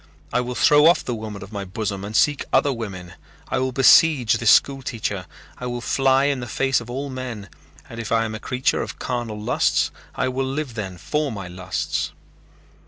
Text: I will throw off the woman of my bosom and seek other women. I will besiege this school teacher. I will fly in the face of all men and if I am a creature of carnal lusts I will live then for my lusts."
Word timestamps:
I 0.33 0.41
will 0.41 0.55
throw 0.55 0.87
off 0.87 1.05
the 1.05 1.13
woman 1.13 1.43
of 1.43 1.51
my 1.51 1.63
bosom 1.63 2.03
and 2.03 2.15
seek 2.15 2.43
other 2.51 2.73
women. 2.73 3.13
I 3.49 3.59
will 3.59 3.71
besiege 3.71 4.39
this 4.39 4.49
school 4.49 4.81
teacher. 4.81 5.27
I 5.59 5.67
will 5.67 5.79
fly 5.79 6.23
in 6.25 6.39
the 6.39 6.47
face 6.47 6.81
of 6.81 6.89
all 6.89 7.11
men 7.11 7.49
and 7.87 7.99
if 7.99 8.11
I 8.11 8.25
am 8.25 8.33
a 8.33 8.39
creature 8.39 8.81
of 8.81 8.97
carnal 8.97 9.39
lusts 9.39 9.91
I 10.15 10.27
will 10.27 10.47
live 10.47 10.73
then 10.73 10.97
for 10.97 11.31
my 11.31 11.47
lusts." 11.47 12.13